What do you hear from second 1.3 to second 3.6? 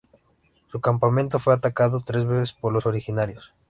fue atacado tres veces por los originarios.